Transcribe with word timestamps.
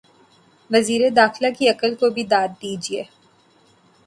وزیر 0.69 1.01
داخلہ 1.15 1.47
کی 1.57 1.69
عقل 1.69 1.95
کو 1.95 2.09
بھی 2.09 2.23
داد 2.23 2.49
دیجئے۔ 2.61 3.03